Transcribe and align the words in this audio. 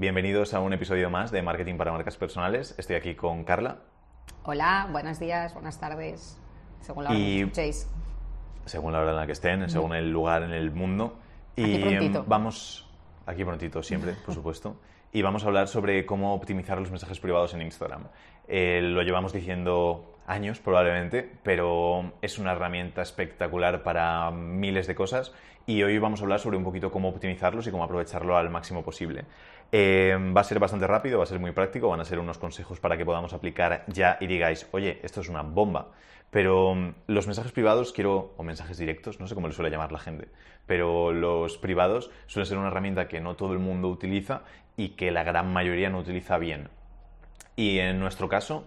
Bienvenidos 0.00 0.54
a 0.54 0.60
un 0.60 0.72
episodio 0.72 1.10
más 1.10 1.30
de 1.30 1.42
Marketing 1.42 1.76
para 1.76 1.92
Marcas 1.92 2.16
Personales. 2.16 2.74
Estoy 2.78 2.96
aquí 2.96 3.14
con 3.14 3.44
Carla. 3.44 3.80
Hola, 4.44 4.88
buenos 4.90 5.18
días, 5.18 5.52
buenas 5.52 5.78
tardes, 5.78 6.40
según 6.80 7.04
la 7.04 7.10
hora 7.10 7.18
que 7.18 7.40
escuchéis. 7.40 7.86
Según 8.64 8.94
la 8.94 9.00
hora 9.02 9.10
en 9.10 9.16
la 9.16 9.26
que 9.26 9.32
estén, 9.32 9.68
según 9.68 9.94
el 9.94 10.10
lugar 10.10 10.42
en 10.42 10.52
el 10.52 10.70
mundo. 10.70 11.18
Y 11.54 11.74
aquí 11.74 11.82
prontito. 11.82 12.24
vamos, 12.26 12.88
aquí 13.26 13.44
prontito 13.44 13.82
siempre, 13.82 14.14
por 14.24 14.34
supuesto. 14.34 14.80
Y 15.12 15.20
vamos 15.20 15.44
a 15.44 15.48
hablar 15.48 15.68
sobre 15.68 16.06
cómo 16.06 16.32
optimizar 16.32 16.78
los 16.78 16.90
mensajes 16.90 17.20
privados 17.20 17.52
en 17.52 17.60
Instagram. 17.60 18.04
Eh, 18.48 18.80
lo 18.82 19.02
llevamos 19.02 19.34
diciendo 19.34 20.09
años 20.26 20.60
probablemente, 20.60 21.30
pero 21.42 22.12
es 22.22 22.38
una 22.38 22.52
herramienta 22.52 23.02
espectacular 23.02 23.82
para 23.82 24.30
miles 24.30 24.86
de 24.86 24.94
cosas 24.94 25.32
y 25.66 25.82
hoy 25.82 25.98
vamos 25.98 26.20
a 26.20 26.24
hablar 26.24 26.40
sobre 26.40 26.56
un 26.56 26.64
poquito 26.64 26.90
cómo 26.90 27.08
optimizarlos 27.08 27.66
y 27.66 27.70
cómo 27.70 27.84
aprovecharlo 27.84 28.36
al 28.36 28.50
máximo 28.50 28.82
posible. 28.82 29.24
Eh, 29.72 30.16
va 30.36 30.40
a 30.40 30.44
ser 30.44 30.58
bastante 30.58 30.86
rápido, 30.86 31.18
va 31.18 31.24
a 31.24 31.26
ser 31.26 31.38
muy 31.38 31.52
práctico, 31.52 31.88
van 31.88 32.00
a 32.00 32.04
ser 32.04 32.18
unos 32.18 32.38
consejos 32.38 32.80
para 32.80 32.96
que 32.96 33.04
podamos 33.04 33.32
aplicar 33.32 33.84
ya 33.86 34.16
y 34.20 34.26
digáis, 34.26 34.66
oye, 34.72 34.98
esto 35.02 35.20
es 35.20 35.28
una 35.28 35.42
bomba. 35.42 35.92
Pero 36.30 36.74
mm, 36.74 36.94
los 37.08 37.26
mensajes 37.26 37.52
privados 37.52 37.92
quiero, 37.92 38.34
o 38.36 38.42
mensajes 38.42 38.78
directos, 38.78 39.20
no 39.20 39.28
sé 39.28 39.34
cómo 39.34 39.48
le 39.48 39.54
suele 39.54 39.70
llamar 39.70 39.92
la 39.92 39.98
gente, 39.98 40.28
pero 40.66 41.12
los 41.12 41.56
privados 41.58 42.10
suelen 42.26 42.46
ser 42.46 42.58
una 42.58 42.68
herramienta 42.68 43.08
que 43.08 43.20
no 43.20 43.36
todo 43.36 43.52
el 43.52 43.58
mundo 43.58 43.88
utiliza 43.88 44.42
y 44.76 44.90
que 44.90 45.10
la 45.10 45.22
gran 45.22 45.52
mayoría 45.52 45.90
no 45.90 45.98
utiliza 45.98 46.38
bien. 46.38 46.68
Y 47.54 47.78
en 47.78 48.00
nuestro 48.00 48.28
caso, 48.28 48.66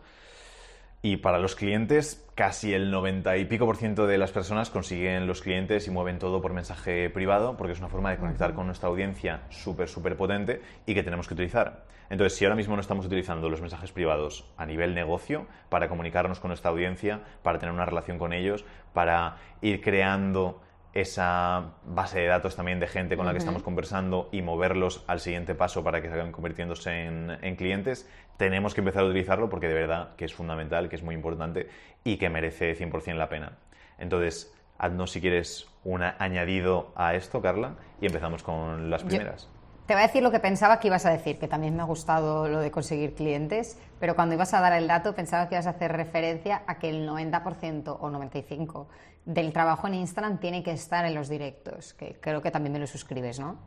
y 1.06 1.18
para 1.18 1.38
los 1.38 1.56
clientes, 1.56 2.26
casi 2.34 2.74
el 2.74 2.90
90 2.90 3.36
y 3.36 3.44
pico 3.44 3.66
por 3.66 3.76
ciento 3.76 4.08
de 4.08 4.18
las 4.18 4.32
personas 4.32 4.70
consiguen 4.70 5.28
los 5.28 5.42
clientes 5.42 5.86
y 5.86 5.92
mueven 5.92 6.18
todo 6.18 6.42
por 6.42 6.54
mensaje 6.54 7.10
privado, 7.10 7.58
porque 7.58 7.74
es 7.74 7.80
una 7.80 7.90
forma 7.90 8.10
de 8.10 8.18
conectar 8.18 8.54
con 8.54 8.68
nuestra 8.68 8.88
audiencia 8.88 9.42
súper, 9.50 9.90
súper 9.90 10.16
potente 10.16 10.62
y 10.86 10.94
que 10.94 11.04
tenemos 11.04 11.28
que 11.28 11.34
utilizar. 11.34 11.84
Entonces, 12.10 12.38
si 12.38 12.46
ahora 12.46 12.56
mismo 12.56 12.76
no 12.76 12.82
estamos 12.82 13.06
utilizando 13.06 13.50
los 13.50 13.60
mensajes 13.60 13.92
privados 13.92 14.46
a 14.56 14.66
nivel 14.66 14.96
negocio 14.96 15.46
para 15.68 15.90
comunicarnos 15.90 16.40
con 16.40 16.48
nuestra 16.48 16.72
audiencia, 16.72 17.20
para 17.42 17.60
tener 17.60 17.76
una 17.76 17.86
relación 17.86 18.18
con 18.18 18.32
ellos, 18.32 18.64
para 18.94 19.40
ir 19.62 19.82
creando 19.82 20.62
esa 20.94 21.74
base 21.86 22.20
de 22.20 22.28
datos 22.28 22.56
también 22.56 22.80
de 22.80 22.88
gente 22.88 23.18
con 23.18 23.26
la 23.26 23.32
que 23.32 23.40
estamos 23.40 23.64
conversando 23.64 24.30
y 24.32 24.42
moverlos 24.42 25.04
al 25.08 25.20
siguiente 25.20 25.56
paso 25.56 25.84
para 25.84 26.02
que 26.02 26.10
se 26.10 26.32
convirtiéndose 26.32 27.06
en, 27.06 27.56
clientes, 27.56 28.08
tenemos 28.38 28.74
que 28.74 28.82
empezar 28.82 29.04
a 29.04 29.06
utilizarlo 29.08 29.50
porque 29.50 29.68
de 29.68 29.74
verdad 29.74 30.16
que 30.16 30.26
es 30.26 30.34
fundamental, 30.34 30.90
que 30.90 30.96
es 30.96 31.04
muy 31.04 31.16
importante 31.16 31.68
y 32.04 32.18
que 32.18 32.30
merece 32.30 32.78
100% 32.78 33.16
la 33.16 33.30
pena. 33.30 33.54
Entonces, 33.98 34.54
haznos 34.78 35.12
si 35.12 35.22
quieres 35.22 35.68
un 35.84 36.04
añadido 36.04 36.92
a 36.96 37.16
esto, 37.16 37.42
Carla, 37.42 37.76
y 38.00 38.06
empezamos 38.06 38.44
con 38.44 38.90
las 38.90 39.04
primeras. 39.04 39.50
Te 39.86 39.96
voy 39.96 40.04
a 40.04 40.08
decir 40.08 40.24
lo 40.24 40.32
que 40.32 40.40
pensaba 40.40 40.80
que 40.80 40.88
ibas 40.88 41.06
a 41.06 41.10
decir, 41.10 41.38
que 41.40 41.50
también 41.50 41.76
me 41.76 41.82
ha 41.82 41.86
gustado 41.86 42.48
lo 42.48 42.60
de 42.60 42.72
conseguir 42.72 43.16
clientes, 43.16 43.78
pero 44.00 44.16
cuando 44.16 44.34
ibas 44.34 44.54
a 44.54 44.62
dar 44.62 44.72
el 44.72 44.88
dato 44.88 45.14
pensaba 45.14 45.50
que 45.50 45.56
ibas 45.56 45.68
a 45.68 45.72
hacer 45.72 45.92
referencia 45.92 46.62
a 46.68 46.80
que 46.80 46.90
el 46.90 47.08
90% 47.08 47.98
o 48.00 48.10
95% 48.10 48.86
del 49.26 49.52
trabajo 49.52 49.88
en 49.88 49.96
Instagram 49.96 50.38
tiene 50.38 50.64
que 50.64 50.72
estar 50.72 51.04
en 51.06 51.14
los 51.14 51.28
directos, 51.28 51.94
que 51.94 52.18
creo 52.22 52.42
que 52.42 52.50
también 52.50 52.72
me 52.72 52.80
lo 52.80 52.88
suscribes, 52.88 53.40
¿no? 53.40 53.58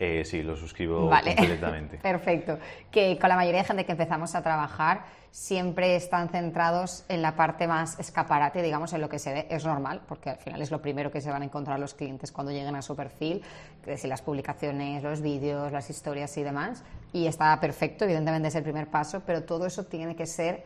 Eh, 0.00 0.24
sí, 0.24 0.42
lo 0.42 0.56
suscribo 0.56 1.10
completamente. 1.10 1.98
Perfecto. 2.02 2.58
Que 2.90 3.18
con 3.18 3.28
la 3.28 3.36
mayoría 3.36 3.62
de 3.62 3.66
gente 3.66 3.84
que 3.84 3.92
empezamos 3.92 4.34
a 4.34 4.42
trabajar 4.42 5.04
siempre 5.30 5.96
están 5.96 6.28
centrados 6.28 7.04
en 7.08 7.20
la 7.20 7.34
parte 7.34 7.66
más 7.66 7.98
escaparate, 7.98 8.62
digamos, 8.62 8.92
en 8.92 9.00
lo 9.00 9.08
que 9.08 9.18
se 9.18 9.32
ve. 9.32 9.46
Es 9.50 9.64
normal, 9.64 10.02
porque 10.06 10.30
al 10.30 10.36
final 10.36 10.62
es 10.62 10.70
lo 10.70 10.80
primero 10.80 11.10
que 11.10 11.20
se 11.20 11.30
van 11.30 11.42
a 11.42 11.44
encontrar 11.44 11.80
los 11.80 11.94
clientes 11.94 12.32
cuando 12.32 12.52
lleguen 12.52 12.76
a 12.76 12.82
su 12.82 12.94
perfil, 12.94 13.42
que 13.84 13.94
es 13.94 14.04
las 14.04 14.22
publicaciones, 14.22 15.02
los 15.02 15.20
vídeos, 15.20 15.72
las 15.72 15.90
historias 15.90 16.36
y 16.36 16.42
demás. 16.44 16.84
Y 17.12 17.26
está 17.26 17.58
perfecto, 17.60 18.04
evidentemente 18.04 18.48
es 18.48 18.54
el 18.54 18.62
primer 18.62 18.86
paso, 18.86 19.22
pero 19.26 19.42
todo 19.42 19.66
eso 19.66 19.84
tiene 19.84 20.14
que 20.14 20.26
ser 20.26 20.64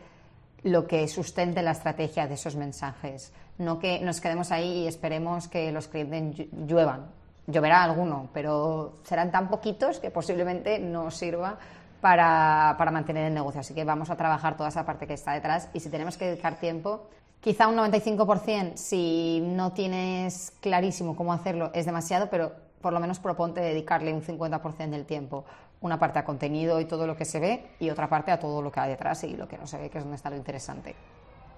lo 0.61 0.87
que 0.87 1.07
sustente 1.07 1.61
la 1.61 1.71
estrategia 1.71 2.27
de 2.27 2.35
esos 2.35 2.55
mensajes. 2.55 3.33
No 3.57 3.79
que 3.79 3.99
nos 3.99 4.21
quedemos 4.21 4.51
ahí 4.51 4.83
y 4.83 4.87
esperemos 4.87 5.47
que 5.47 5.71
los 5.71 5.87
clientes 5.87 6.47
lluevan 6.65 7.22
lloverá 7.47 7.83
alguno, 7.83 8.29
pero 8.33 8.93
serán 9.03 9.31
tan 9.31 9.49
poquitos 9.49 9.99
que 9.99 10.11
posiblemente 10.11 10.79
no 10.79 11.11
sirva 11.11 11.57
para, 12.03 12.75
mantener 12.91 13.27
el 13.27 13.33
negocio. 13.33 13.61
Así 13.61 13.73
que 13.73 13.83
vamos 13.85 14.09
a 14.09 14.17
trabajar 14.17 14.57
toda 14.57 14.69
esa 14.69 14.85
parte 14.85 15.07
que 15.07 15.13
está 15.13 15.33
detrás 15.33 15.69
y 15.73 15.79
si 15.79 15.89
tenemos 15.89 16.17
que 16.17 16.25
dedicar 16.25 16.59
tiempo, 16.59 17.07
quizá 17.39 17.67
un 17.67 17.77
95% 17.77 18.75
si 18.75 19.41
no 19.41 19.71
tienes 19.71 20.53
clarísimo 20.59 21.15
cómo 21.15 21.33
hacerlo 21.33 21.71
es 21.73 21.85
demasiado, 21.85 22.29
pero 22.29 22.51
por 22.81 22.91
lo 22.91 22.99
menos 22.99 23.19
proponte 23.19 23.61
dedicarle 23.61 24.13
un 24.13 24.21
50% 24.21 24.89
del 24.89 25.05
tiempo. 25.05 25.45
Una 25.79 25.99
parte 25.99 26.19
a 26.19 26.25
contenido 26.25 26.79
y 26.79 26.85
todo 26.85 27.07
lo 27.07 27.15
que 27.15 27.25
se 27.25 27.39
ve 27.39 27.65
y 27.79 27.89
otra 27.89 28.09
parte 28.09 28.31
a 28.31 28.39
todo 28.39 28.61
lo 28.61 28.71
que 28.71 28.79
hay 28.79 28.89
detrás 28.89 29.23
y 29.23 29.35
lo 29.35 29.47
que 29.47 29.57
no 29.57 29.67
se 29.67 29.77
ve, 29.77 29.89
que 29.89 29.97
es 29.97 30.03
donde 30.03 30.15
está 30.15 30.29
lo 30.29 30.37
interesante. 30.37 30.95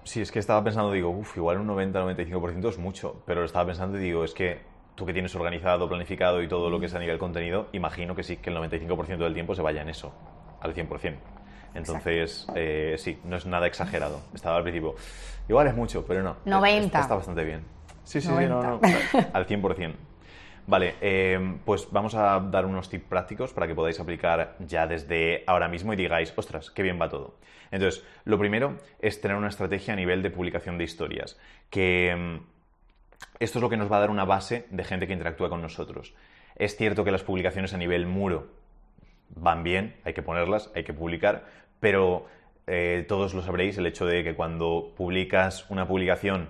Sí, 0.04 0.20
es 0.20 0.30
que 0.30 0.38
estaba 0.38 0.62
pensando, 0.62 0.92
digo, 0.92 1.10
uff, 1.10 1.36
igual 1.36 1.58
un 1.58 1.68
90-95% 1.68 2.68
es 2.68 2.78
mucho, 2.78 3.22
pero 3.26 3.40
lo 3.40 3.46
estaba 3.46 3.66
pensando 3.66 3.98
y 3.98 4.02
digo, 4.02 4.24
es 4.24 4.34
que 4.34 4.60
tú 4.96 5.06
que 5.06 5.12
tienes 5.12 5.34
organizado, 5.36 5.88
planificado 5.88 6.42
y 6.42 6.48
todo 6.48 6.70
lo 6.70 6.80
que 6.80 6.86
es 6.86 6.94
a 6.94 6.98
nivel 6.98 7.18
contenido, 7.18 7.68
imagino 7.72 8.16
que 8.16 8.24
sí, 8.24 8.38
que 8.38 8.50
el 8.50 8.56
95% 8.56 9.18
del 9.18 9.34
tiempo 9.34 9.54
se 9.54 9.62
vaya 9.62 9.82
en 9.82 9.90
eso, 9.90 10.12
al 10.60 10.74
100%. 10.74 11.14
Entonces, 11.74 12.46
eh, 12.54 12.96
sí, 12.98 13.18
no 13.24 13.36
es 13.36 13.44
nada 13.44 13.66
exagerado. 13.66 14.22
Estaba 14.34 14.56
al 14.56 14.62
principio, 14.62 14.94
igual 15.48 15.66
es 15.66 15.74
mucho, 15.74 16.04
pero 16.06 16.22
no. 16.22 16.38
90. 16.46 16.98
Está 16.98 17.14
bastante 17.14 17.44
bien. 17.44 17.60
Sí, 18.02 18.20
sí, 18.20 18.28
sí, 18.28 18.46
no, 18.46 18.62
no, 18.62 18.80
al 19.32 19.46
100%. 19.46 19.94
Vale, 20.68 20.94
eh, 21.00 21.58
pues 21.64 21.88
vamos 21.92 22.14
a 22.14 22.40
dar 22.40 22.66
unos 22.66 22.88
tips 22.88 23.04
prácticos 23.04 23.52
para 23.52 23.68
que 23.68 23.74
podáis 23.74 24.00
aplicar 24.00 24.56
ya 24.60 24.86
desde 24.86 25.44
ahora 25.46 25.68
mismo 25.68 25.92
y 25.92 25.96
digáis, 25.96 26.32
ostras, 26.34 26.70
qué 26.70 26.82
bien 26.82 26.98
va 27.00 27.08
todo. 27.08 27.36
Entonces, 27.70 28.04
lo 28.24 28.38
primero 28.38 28.78
es 28.98 29.20
tener 29.20 29.36
una 29.36 29.48
estrategia 29.48 29.92
a 29.92 29.96
nivel 29.96 30.22
de 30.22 30.30
publicación 30.30 30.78
de 30.78 30.84
historias, 30.84 31.38
que 31.70 32.40
esto 33.38 33.58
es 33.58 33.62
lo 33.62 33.68
que 33.68 33.76
nos 33.76 33.90
va 33.90 33.98
a 33.98 34.00
dar 34.00 34.10
una 34.10 34.24
base 34.24 34.66
de 34.70 34.84
gente 34.84 35.06
que 35.06 35.12
interactúa 35.12 35.48
con 35.48 35.62
nosotros. 35.62 36.14
Es 36.56 36.76
cierto 36.76 37.04
que 37.04 37.10
las 37.10 37.22
publicaciones 37.22 37.74
a 37.74 37.78
nivel 37.78 38.06
muro 38.06 38.48
van 39.30 39.62
bien, 39.62 39.96
hay 40.04 40.14
que 40.14 40.22
ponerlas, 40.22 40.70
hay 40.74 40.84
que 40.84 40.94
publicar, 40.94 41.44
pero 41.80 42.26
eh, 42.66 43.04
todos 43.08 43.34
lo 43.34 43.42
sabréis, 43.42 43.76
el 43.78 43.86
hecho 43.86 44.06
de 44.06 44.24
que 44.24 44.34
cuando 44.34 44.92
publicas 44.96 45.68
una 45.70 45.86
publicación 45.86 46.48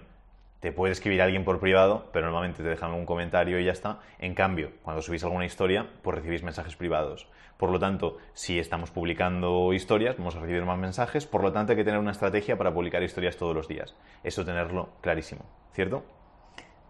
te 0.61 0.73
puede 0.73 0.93
escribir 0.93 1.21
alguien 1.23 1.45
por 1.45 1.61
privado, 1.61 2.09
pero 2.13 2.27
normalmente 2.27 2.63
te 2.63 2.69
dejan 2.69 2.93
un 2.93 3.05
comentario 3.05 3.61
y 3.61 3.65
ya 3.65 3.73
está. 3.73 4.01
En 4.19 4.35
cambio, 4.35 4.73
cuando 4.83 5.03
subís 5.03 5.23
alguna 5.23 5.45
historia, 5.45 5.87
pues 6.03 6.17
recibís 6.17 6.43
mensajes 6.43 6.77
privados. 6.77 7.29
Por 7.57 7.71
lo 7.71 7.79
tanto, 7.79 8.19
si 8.33 8.59
estamos 8.59 8.91
publicando 8.91 9.73
historias, 9.73 10.17
vamos 10.17 10.37
a 10.37 10.41
recibir 10.41 10.65
más 10.65 10.79
mensajes, 10.79 11.27
por 11.27 11.43
lo 11.43 11.53
tanto 11.53 11.73
hay 11.73 11.77
que 11.77 11.85
tener 11.85 12.01
una 12.01 12.11
estrategia 12.13 12.57
para 12.57 12.73
publicar 12.73 13.03
historias 13.03 13.37
todos 13.37 13.55
los 13.55 13.69
días. 13.69 13.97
Eso 14.25 14.45
tenerlo 14.45 14.91
clarísimo, 15.01 15.45
¿cierto? 15.73 16.05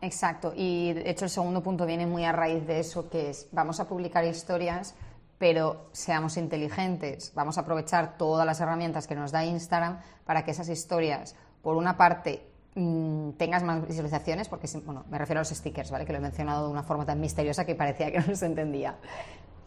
Exacto, 0.03 0.53
y 0.55 0.93
de 0.93 1.11
hecho 1.11 1.25
el 1.25 1.31
segundo 1.31 1.62
punto 1.62 1.87
viene 1.87 2.07
muy 2.07 2.25
a 2.25 2.33
raíz 2.33 2.67
de 2.67 2.81
eso, 2.81 3.09
que 3.09 3.31
es 3.31 3.49
vamos 3.53 3.81
a 3.81 3.89
publicar 3.89 4.25
historias, 4.25 4.95
pero 5.39 5.87
seamos 5.93 6.37
inteligentes, 6.37 7.33
vamos 7.34 7.57
a 7.59 7.62
aprovechar 7.62 8.17
todas 8.19 8.47
las 8.47 8.61
herramientas 8.61 9.06
que 9.06 9.15
nos 9.15 9.33
da 9.33 9.45
Instagram 9.45 10.01
para 10.25 10.45
que 10.45 10.51
esas 10.51 10.69
historias, 10.69 11.35
por 11.62 11.77
una 11.77 11.97
parte, 11.97 12.47
mm, 12.75 13.31
tengas 13.33 13.62
más 13.62 13.87
visualizaciones, 13.87 14.49
porque 14.49 14.69
bueno, 14.85 15.05
me 15.11 15.19
refiero 15.19 15.41
a 15.41 15.43
los 15.43 15.49
stickers, 15.49 15.91
¿vale? 15.91 16.05
Que 16.05 16.12
lo 16.12 16.19
he 16.19 16.23
mencionado 16.23 16.67
de 16.67 16.73
una 16.73 16.83
forma 16.83 17.06
tan 17.06 17.21
misteriosa 17.21 17.65
que 17.65 17.75
parecía 17.75 18.12
que 18.12 18.21
no 18.27 18.37
se 18.37 18.47
entendía. 18.47 18.97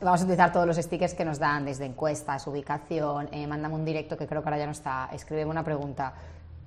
Vamos 0.01 0.21
a 0.21 0.23
utilizar 0.23 0.53
todos 0.53 0.65
los 0.65 0.77
stickers 0.77 1.13
que 1.13 1.25
nos 1.25 1.39
dan, 1.39 1.65
desde 1.65 1.85
encuestas, 1.85 2.47
ubicación, 2.47 3.27
eh, 3.31 3.45
mándame 3.47 3.75
un 3.75 3.83
directo 3.83 4.15
que 4.15 4.27
creo 4.27 4.41
que 4.41 4.47
ahora 4.47 4.59
ya 4.59 4.65
no 4.65 4.71
está, 4.71 5.09
escríbeme 5.11 5.51
una 5.51 5.63
pregunta 5.63 6.13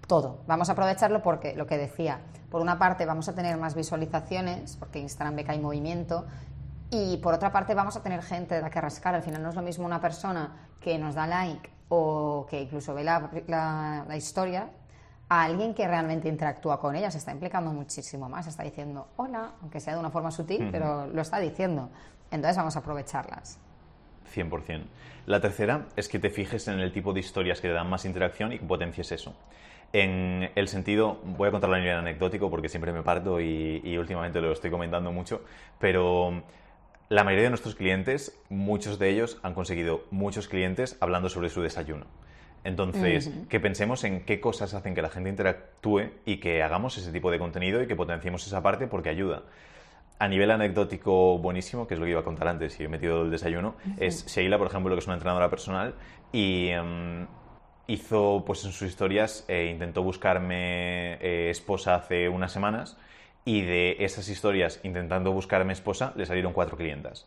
todo. 0.07 0.41
Vamos 0.47 0.69
a 0.69 0.73
aprovecharlo 0.73 1.23
porque, 1.23 1.55
lo 1.55 1.67
que 1.67 1.79
decía, 1.79 2.21
por 2.51 2.61
una 2.61 2.79
parte 2.79 3.07
vamos 3.07 3.29
a 3.29 3.35
tener 3.35 3.57
más 3.57 3.75
visualizaciones, 3.75 4.77
porque 4.77 4.99
Instagram 4.99 5.37
ve 5.37 5.45
que 5.45 5.53
hay 5.53 5.61
movimiento, 5.61 6.27
y 6.91 7.17
por 7.17 7.33
otra 7.33 7.51
parte 7.51 7.75
vamos 7.75 7.97
a 7.97 8.03
tener 8.03 8.23
gente 8.23 8.55
de 8.55 8.61
la 8.61 8.69
que 8.69 8.81
rascar. 8.81 9.15
Al 9.15 9.23
final 9.23 9.43
no 9.43 9.49
es 9.49 9.55
lo 9.55 9.63
mismo 9.63 9.87
una 9.87 10.01
persona 10.01 10.69
que 10.79 10.99
nos 10.99 11.15
da 11.15 11.27
like 11.27 11.71
o 11.89 12.47
que 12.49 12.61
incluso 12.61 12.93
ve 12.95 13.03
la, 13.03 14.07
historia 14.15 14.69
a 15.31 15.45
alguien 15.45 15.73
que 15.73 15.89
realmente 15.89 16.29
interactúa 16.29 16.79
con 16.79 16.95
ella, 16.95 17.11
se 17.11 17.17
está 17.17 17.33
implicando 17.33 17.73
muchísimo 17.73 18.29
más, 18.29 18.47
está 18.47 18.63
diciendo 18.63 19.09
hola, 19.17 19.53
aunque 19.63 19.81
sea 19.81 19.95
de 19.95 20.01
una 20.01 20.11
forma 20.11 20.31
sutil, 20.31 20.69
pero 20.71 21.07
lo 21.07 21.23
está 21.23 21.39
diciendo. 21.39 21.89
Entonces 22.31 22.59
vamos 22.59 22.77
a 22.77 22.81
aprovecharlas. 22.81 23.59
100%. 24.35 24.85
La 25.27 25.41
tercera 25.41 25.87
es 25.97 26.09
que 26.09 26.19
te 26.19 26.29
fijes 26.29 26.69
en 26.69 26.81
el 26.81 26.93
tipo 26.93 27.15
de 27.15 27.21
historias 27.21 27.61
que 27.61 27.69
te 27.69 27.75
dan 27.75 27.89
más 27.89 28.05
interacción 28.05 28.53
y 28.53 28.59
que 28.59 28.67
potencies 28.67 29.13
eso. 29.13 29.35
En 29.93 30.51
el 30.55 30.69
sentido, 30.69 31.21
voy 31.23 31.49
a 31.49 31.51
contar 31.51 31.73
a 31.73 31.79
nivel 31.79 31.97
anecdótico 31.97 32.49
porque 32.49 32.71
siempre 32.71 32.93
me 32.93 33.03
parto 33.03 33.41
y, 33.41 33.97
últimamente 33.99 34.41
lo 34.41 34.53
estoy 34.53 34.71
comentando 34.71 35.13
mucho, 35.13 35.43
pero 35.79 36.43
la 37.11 37.25
mayoría 37.25 37.45
de 37.45 37.51
nuestros 37.51 37.75
clientes, 37.75 38.41
muchos 38.49 38.99
de 38.99 39.11
ellos 39.11 39.39
han 39.43 39.53
conseguido 39.53 40.05
muchos 40.11 40.49
clientes 40.49 40.97
hablando 41.01 41.29
sobre 41.29 41.51
su 41.51 41.61
desayuno. 41.61 42.07
Entonces, 42.65 43.31
que 43.51 43.61
pensemos 43.61 44.05
en 44.05 44.25
qué 44.25 44.41
cosas 44.41 44.73
hacen 44.73 44.95
que 44.95 45.03
la 45.03 45.11
gente 45.11 45.29
interactúe 45.29 46.11
y 46.25 46.39
que 46.39 46.63
hagamos 46.63 46.97
ese 46.97 47.11
tipo 47.13 47.31
de 47.31 47.39
contenido 47.39 47.83
y 47.83 47.87
que 47.87 47.97
potenciemos 47.97 48.47
esa 48.47 48.63
parte 48.63 48.87
porque 48.87 49.11
ayuda. 49.11 49.43
a 50.19 50.29
nivel 50.29 50.53
anecdótico 50.53 51.39
buenísimo, 51.39 51.89
que 51.89 51.95
es 51.95 52.01
lo 52.01 52.07
que 52.07 52.13
iba 52.13 52.21
a 52.21 52.25
contar 52.25 52.47
antes 52.47 52.79
y 52.79 52.85
he 52.85 52.89
metido 52.89 53.23
el 53.23 53.31
desayuno, 53.33 53.75
es 53.99 54.25
Sheila, 54.27 54.57
por 54.57 54.69
ejemplo, 54.69 54.95
que 54.95 55.01
es 55.01 55.07
una 55.07 55.15
entrenadora 55.15 55.51
personal 55.51 55.97
y 56.31 56.69
em, 56.69 57.27
hizo, 57.87 58.45
pues 58.47 58.65
en 58.65 58.73
sus 58.73 58.89
historias, 58.89 59.45
eh, 59.49 59.69
intentó 59.71 60.03
buscarme 60.03 61.15
eh, 61.15 61.51
esposa 61.51 61.95
hace 61.95 62.29
unas 62.29 62.53
semanas 62.53 62.97
y 63.45 63.63
de 63.63 63.97
esas 64.01 64.29
historias 64.29 64.81
intentando 64.85 65.33
buscarme 65.33 65.73
esposa 65.73 66.13
le 66.17 66.27
salieron 66.27 66.53
cuatro 66.53 66.77
clientas 66.77 67.27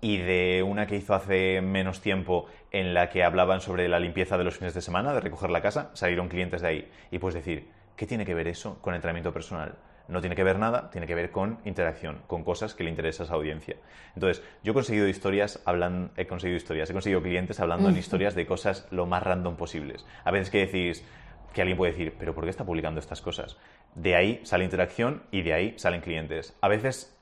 y 0.00 0.18
de 0.18 0.62
una 0.62 0.86
que 0.86 0.96
hizo 0.96 1.14
hace 1.14 1.60
menos 1.60 2.00
tiempo 2.00 2.46
en 2.70 2.94
la 2.94 3.10
que 3.10 3.24
hablaban 3.24 3.60
sobre 3.60 3.88
la 3.88 3.98
limpieza 3.98 4.38
de 4.38 4.44
los 4.44 4.56
fines 4.56 4.74
de 4.74 4.80
semana, 4.82 5.12
de 5.12 5.20
recoger 5.20 5.50
la 5.50 5.62
casa, 5.62 5.90
salieron 5.94 6.28
clientes 6.28 6.60
de 6.62 6.68
ahí. 6.68 6.92
Y 7.10 7.18
puedes 7.18 7.34
decir, 7.34 7.68
¿qué 7.96 8.06
tiene 8.06 8.24
que 8.24 8.34
ver 8.34 8.46
eso 8.46 8.78
con 8.80 8.94
entrenamiento 8.94 9.32
personal? 9.32 9.74
No 10.08 10.20
tiene 10.20 10.34
que 10.34 10.42
ver 10.42 10.58
nada, 10.58 10.90
tiene 10.90 11.06
que 11.06 11.14
ver 11.14 11.30
con 11.30 11.58
interacción, 11.64 12.22
con 12.26 12.42
cosas 12.42 12.74
que 12.74 12.82
le 12.82 12.90
interesa 12.90 13.22
a 13.22 13.26
esa 13.26 13.34
audiencia. 13.34 13.76
Entonces, 14.14 14.42
yo 14.64 14.72
he 14.72 14.74
conseguido 14.74 15.06
historias, 15.06 15.60
hablando, 15.64 16.10
he 16.16 16.26
conseguido 16.26 16.56
historias, 16.56 16.90
he 16.90 16.92
conseguido 16.92 17.22
clientes 17.22 17.60
hablando 17.60 17.88
en 17.88 17.96
historias 17.98 18.34
de 18.34 18.46
cosas 18.46 18.88
lo 18.90 19.06
más 19.06 19.22
random 19.22 19.56
posibles. 19.56 20.06
A 20.24 20.30
veces 20.30 20.50
que 20.50 20.66
decís, 20.66 21.04
que 21.52 21.60
alguien 21.60 21.76
puede 21.76 21.92
decir, 21.92 22.14
pero 22.18 22.34
¿por 22.34 22.44
qué 22.44 22.50
está 22.50 22.64
publicando 22.64 23.00
estas 23.00 23.20
cosas? 23.20 23.56
De 23.94 24.16
ahí 24.16 24.40
sale 24.44 24.64
interacción 24.64 25.22
y 25.30 25.42
de 25.42 25.52
ahí 25.52 25.74
salen 25.78 26.00
clientes. 26.00 26.56
A 26.60 26.68
veces 26.68 27.18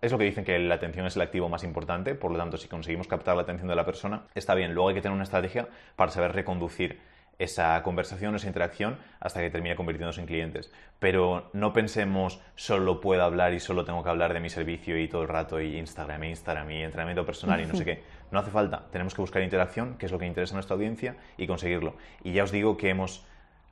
es 0.00 0.12
lo 0.12 0.18
que 0.18 0.24
dicen 0.24 0.44
que 0.44 0.58
la 0.58 0.76
atención 0.76 1.06
es 1.06 1.16
el 1.16 1.22
activo 1.22 1.48
más 1.48 1.62
importante, 1.62 2.14
por 2.14 2.30
lo 2.30 2.38
tanto, 2.38 2.56
si 2.56 2.68
conseguimos 2.68 3.06
captar 3.06 3.36
la 3.36 3.42
atención 3.42 3.68
de 3.68 3.76
la 3.76 3.84
persona, 3.84 4.22
está 4.34 4.54
bien. 4.54 4.72
Luego 4.72 4.88
hay 4.88 4.94
que 4.94 5.02
tener 5.02 5.14
una 5.14 5.24
estrategia 5.24 5.68
para 5.96 6.10
saber 6.10 6.32
reconducir 6.32 7.00
esa 7.40 7.82
conversación, 7.82 8.36
esa 8.36 8.46
interacción, 8.46 8.98
hasta 9.18 9.40
que 9.40 9.50
termine 9.50 9.74
convirtiéndose 9.74 10.20
en 10.20 10.26
clientes. 10.26 10.70
Pero 10.98 11.50
no 11.54 11.72
pensemos 11.72 12.40
solo 12.54 13.00
puedo 13.00 13.24
hablar 13.24 13.54
y 13.54 13.60
solo 13.60 13.84
tengo 13.84 14.04
que 14.04 14.10
hablar 14.10 14.34
de 14.34 14.40
mi 14.40 14.50
servicio 14.50 14.98
y 14.98 15.08
todo 15.08 15.22
el 15.22 15.28
rato 15.28 15.60
y 15.60 15.78
Instagram, 15.78 16.24
Instagram 16.24 16.70
y 16.70 16.82
entrenamiento 16.82 17.24
personal 17.24 17.60
y 17.60 17.66
no 17.66 17.74
sé 17.74 17.84
qué. 17.86 18.02
No 18.30 18.38
hace 18.38 18.50
falta. 18.50 18.84
Tenemos 18.92 19.14
que 19.14 19.22
buscar 19.22 19.42
interacción, 19.42 19.96
que 19.96 20.06
es 20.06 20.12
lo 20.12 20.18
que 20.18 20.26
interesa 20.26 20.54
a 20.54 20.58
nuestra 20.58 20.74
audiencia, 20.74 21.16
y 21.38 21.46
conseguirlo. 21.46 21.94
Y 22.22 22.32
ya 22.32 22.44
os 22.44 22.52
digo 22.52 22.76
que 22.76 22.90
hemos 22.90 23.24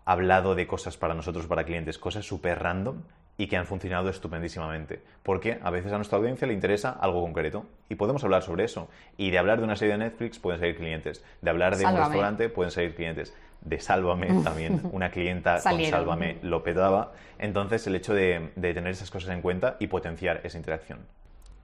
hablado 0.06 0.54
de 0.54 0.66
cosas 0.66 0.96
para 0.96 1.12
nosotros, 1.12 1.46
para 1.46 1.64
clientes, 1.64 1.98
cosas 1.98 2.24
súper 2.24 2.60
random 2.60 3.02
y 3.36 3.46
que 3.46 3.56
han 3.56 3.66
funcionado 3.66 4.10
estupendísimamente. 4.10 5.00
Porque 5.22 5.60
a 5.62 5.70
veces 5.70 5.92
a 5.92 5.96
nuestra 5.96 6.18
audiencia 6.18 6.46
le 6.46 6.54
interesa 6.54 6.90
algo 6.90 7.22
concreto 7.22 7.66
y 7.88 7.94
podemos 7.94 8.24
hablar 8.24 8.42
sobre 8.42 8.64
eso. 8.64 8.88
Y 9.16 9.30
de 9.30 9.38
hablar 9.38 9.58
de 9.58 9.64
una 9.64 9.76
serie 9.76 9.92
de 9.92 9.98
Netflix 9.98 10.38
pueden 10.38 10.58
salir 10.58 10.76
clientes. 10.76 11.24
De 11.40 11.50
hablar 11.50 11.76
de 11.76 11.86
un 11.86 11.96
restaurante 11.96 12.48
pueden 12.48 12.72
salir 12.72 12.94
clientes. 12.96 13.34
De 13.60 13.80
Sálvame 13.80 14.28
también, 14.44 14.80
una 14.92 15.10
clienta 15.10 15.62
con 15.62 15.84
Sálvame 15.84 16.38
lo 16.42 16.62
petaba. 16.62 17.12
Entonces 17.38 17.86
el 17.86 17.94
hecho 17.96 18.14
de, 18.14 18.52
de 18.56 18.74
tener 18.74 18.92
esas 18.92 19.10
cosas 19.10 19.30
en 19.30 19.42
cuenta 19.42 19.76
y 19.78 19.86
potenciar 19.86 20.40
esa 20.44 20.58
interacción. 20.58 21.00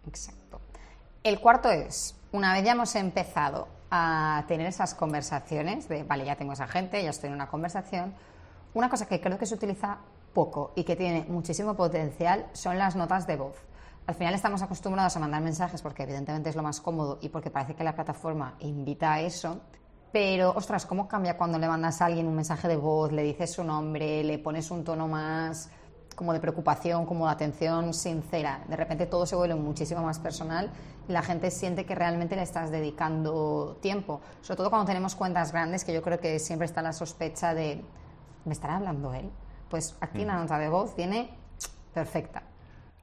Exacto. 0.06 0.60
El 1.22 1.40
cuarto 1.40 1.70
es, 1.70 2.16
una 2.32 2.52
vez 2.52 2.64
ya 2.64 2.72
hemos 2.72 2.94
empezado 2.96 3.68
a 3.90 4.44
tener 4.48 4.66
esas 4.66 4.94
conversaciones 4.94 5.88
de, 5.88 6.02
vale, 6.02 6.24
ya 6.24 6.36
tengo 6.36 6.52
esa 6.52 6.66
gente, 6.66 7.02
ya 7.02 7.10
estoy 7.10 7.28
en 7.28 7.34
una 7.34 7.48
conversación, 7.48 8.12
una 8.74 8.90
cosa 8.90 9.06
que 9.06 9.20
creo 9.20 9.38
que 9.38 9.46
se 9.46 9.54
utiliza 9.54 9.98
poco 10.34 10.72
y 10.74 10.84
que 10.84 10.96
tiene 10.96 11.24
muchísimo 11.28 11.74
potencial 11.74 12.46
son 12.52 12.76
las 12.76 12.96
notas 12.96 13.26
de 13.26 13.36
voz. 13.36 13.54
Al 14.06 14.16
final 14.16 14.34
estamos 14.34 14.60
acostumbrados 14.60 15.16
a 15.16 15.20
mandar 15.20 15.40
mensajes 15.40 15.80
porque 15.80 16.02
evidentemente 16.02 16.50
es 16.50 16.56
lo 16.56 16.62
más 16.62 16.80
cómodo 16.80 17.18
y 17.22 17.30
porque 17.30 17.50
parece 17.50 17.74
que 17.74 17.84
la 17.84 17.94
plataforma 17.94 18.56
invita 18.58 19.14
a 19.14 19.20
eso. 19.20 19.62
Pero, 20.14 20.52
ostras, 20.54 20.86
¿cómo 20.86 21.08
cambia 21.08 21.36
cuando 21.36 21.58
le 21.58 21.66
mandas 21.66 22.00
a 22.00 22.04
alguien 22.04 22.28
un 22.28 22.36
mensaje 22.36 22.68
de 22.68 22.76
voz, 22.76 23.10
le 23.10 23.24
dices 23.24 23.52
su 23.52 23.64
nombre, 23.64 24.22
le 24.22 24.38
pones 24.38 24.70
un 24.70 24.84
tono 24.84 25.08
más 25.08 25.70
como 26.14 26.32
de 26.32 26.38
preocupación, 26.38 27.04
como 27.04 27.26
de 27.26 27.32
atención 27.32 27.92
sincera? 27.92 28.62
De 28.68 28.76
repente 28.76 29.06
todo 29.06 29.26
se 29.26 29.34
vuelve 29.34 29.56
muchísimo 29.56 30.02
más 30.02 30.20
personal 30.20 30.70
y 31.08 31.12
la 31.12 31.20
gente 31.22 31.50
siente 31.50 31.84
que 31.84 31.96
realmente 31.96 32.36
le 32.36 32.42
estás 32.42 32.70
dedicando 32.70 33.76
tiempo. 33.82 34.20
Sobre 34.40 34.58
todo 34.58 34.70
cuando 34.70 34.86
tenemos 34.86 35.16
cuentas 35.16 35.50
grandes, 35.50 35.82
que 35.84 35.92
yo 35.92 36.00
creo 36.00 36.20
que 36.20 36.38
siempre 36.38 36.66
está 36.66 36.80
la 36.80 36.92
sospecha 36.92 37.52
de 37.52 37.84
¿me 38.44 38.52
estará 38.52 38.76
hablando 38.76 39.12
él? 39.14 39.28
Pues 39.68 39.96
aquí 40.00 40.24
la 40.24 40.36
nota 40.36 40.60
de 40.60 40.68
voz 40.68 40.94
viene 40.94 41.36
perfecta. 41.92 42.44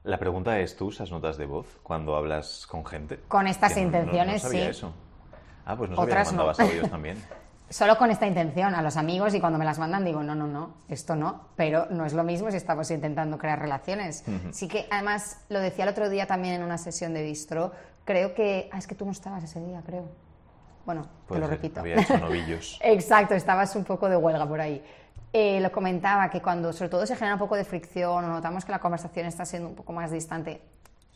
La 0.04 0.18
pregunta 0.18 0.58
es, 0.60 0.76
¿tú 0.76 0.86
usas 0.86 1.10
notas 1.10 1.36
de 1.36 1.44
voz 1.44 1.78
cuando 1.82 2.16
hablas 2.16 2.66
con 2.66 2.86
gente? 2.86 3.20
Con 3.28 3.46
estas 3.48 3.76
intenciones, 3.76 4.42
no, 4.44 4.48
no, 4.48 4.50
sabía 4.50 4.64
sí. 4.64 4.70
eso. 4.70 4.92
Ah, 5.64 5.76
pues 5.76 5.90
no 5.90 5.96
sabía 5.96 6.12
Otras 6.12 6.28
que 6.28 6.36
mandabas 6.36 6.60
audios 6.60 6.90
también. 6.90 7.22
Solo 7.70 7.96
con 7.96 8.10
esta 8.10 8.26
intención, 8.26 8.74
a 8.74 8.82
los 8.82 8.98
amigos, 8.98 9.32
y 9.34 9.40
cuando 9.40 9.58
me 9.58 9.64
las 9.64 9.78
mandan 9.78 10.04
digo, 10.04 10.22
no, 10.22 10.34
no, 10.34 10.46
no, 10.46 10.74
esto 10.88 11.16
no, 11.16 11.48
pero 11.56 11.86
no 11.88 12.04
es 12.04 12.12
lo 12.12 12.22
mismo 12.22 12.50
si 12.50 12.58
estamos 12.58 12.90
intentando 12.90 13.38
crear 13.38 13.58
relaciones. 13.58 14.24
Sí 14.50 14.68
que, 14.68 14.86
además, 14.90 15.42
lo 15.48 15.58
decía 15.58 15.84
el 15.84 15.90
otro 15.90 16.10
día 16.10 16.26
también 16.26 16.56
en 16.56 16.64
una 16.64 16.76
sesión 16.76 17.14
de 17.14 17.22
distro, 17.22 17.72
creo 18.04 18.34
que... 18.34 18.68
Ah, 18.72 18.78
es 18.78 18.86
que 18.86 18.94
tú 18.94 19.06
no 19.06 19.12
estabas 19.12 19.42
ese 19.44 19.58
día, 19.64 19.80
creo. 19.86 20.04
Bueno, 20.84 21.06
te 21.26 21.38
lo 21.38 21.46
repito. 21.46 21.80
Había 21.80 22.00
hecho 22.00 22.18
novillos. 22.18 22.78
Exacto, 22.82 23.34
estabas 23.34 23.74
un 23.74 23.84
poco 23.84 24.06
de 24.08 24.16
huelga 24.16 24.46
por 24.46 24.60
ahí. 24.60 24.84
Eh, 25.32 25.58
lo 25.60 25.72
comentaba 25.72 26.28
que 26.28 26.42
cuando 26.42 26.74
sobre 26.74 26.90
todo 26.90 27.06
se 27.06 27.16
genera 27.16 27.36
un 27.36 27.40
poco 27.40 27.56
de 27.56 27.64
fricción 27.64 28.22
o 28.22 28.28
notamos 28.28 28.66
que 28.66 28.72
la 28.72 28.80
conversación 28.80 29.24
está 29.24 29.46
siendo 29.46 29.70
un 29.70 29.74
poco 29.74 29.94
más 29.94 30.10
distante, 30.10 30.60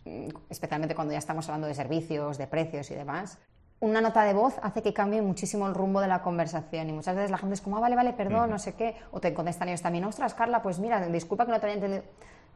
mm, 0.07 0.29
especialmente 0.49 0.95
cuando 0.95 1.13
ya 1.13 1.19
estamos 1.19 1.47
hablando 1.49 1.67
de 1.67 1.75
servicios, 1.75 2.39
de 2.39 2.47
precios 2.47 2.91
y 2.91 2.95
demás, 2.95 3.39
una 3.81 4.01
nota 4.01 4.25
de 4.25 4.33
voz 4.33 4.59
hace 4.63 4.83
que 4.83 4.95
cambie 4.95 5.21
muchísimo 5.21 5.67
el 5.67 5.75
rumbo 5.75 6.01
de 6.01 6.09
la 6.09 6.23
conversación 6.23 6.89
y 6.89 6.93
muchas 6.93 7.15
veces 7.15 7.31
la 7.31 7.39
gente 7.39 7.55
es 7.55 7.61
como, 7.61 7.77
ah, 7.77 7.81
vale, 7.81 7.97
vale, 7.97 8.13
perdón, 8.13 8.51
no 8.51 8.59
sé 8.59 8.75
qué, 8.75 8.97
o 9.13 9.21
te 9.21 9.35
contestan 9.35 9.69
ellos 9.69 9.83
también, 9.83 10.05
ostras, 10.05 10.35
Carla, 10.35 10.63
pues 10.63 10.79
mira, 10.79 11.07
disculpa 11.09 11.45
que 11.45 11.53
no 11.53 11.61
te 11.61 11.67
haya 11.67 11.75
entendido. 11.75 12.03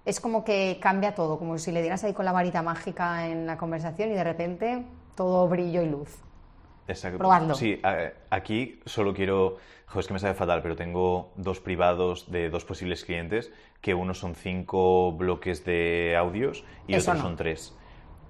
Es 0.05 0.19
como 0.19 0.45
que 0.45 0.79
cambia 0.81 1.15
todo, 1.15 1.39
como 1.39 1.59
si 1.59 1.73
le 1.73 1.83
dieras 1.83 2.03
ahí 2.05 2.15
con 2.15 2.25
la 2.25 2.33
varita 2.33 2.63
mágica 2.63 3.27
en 3.27 3.47
la 3.47 3.59
conversación 3.59 4.11
y 4.11 4.15
de 4.15 4.25
repente 4.25 4.85
todo 5.15 5.47
brillo 5.47 5.83
y 5.83 5.91
luz. 5.91 6.23
Exacto. 6.89 7.55
Sí, 7.55 7.81
aquí 8.31 8.81
solo 8.87 9.15
quiero. 9.15 9.59
Joder, 9.87 10.01
es 10.01 10.07
que 10.07 10.13
me 10.15 10.21
sabe 10.21 10.35
fatal, 10.35 10.63
pero 10.63 10.77
tengo 10.77 11.33
dos 11.37 11.61
privados 11.61 12.31
de 12.31 12.49
dos 12.49 12.65
posibles 12.65 13.05
clientes, 13.05 13.53
que 13.81 13.93
uno 13.93 14.15
son 14.15 14.35
cinco 14.35 15.13
bloques 15.13 15.65
de 15.65 16.17
audios 16.17 16.65
y 16.87 16.95
otro 16.95 17.17
son 17.17 17.37
tres. 17.37 17.77